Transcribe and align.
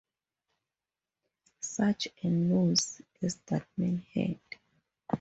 Such 1.59 2.07
a 2.23 2.27
nose 2.27 3.03
as 3.21 3.35
that 3.45 3.67
man 3.77 3.97
had! 4.15 4.39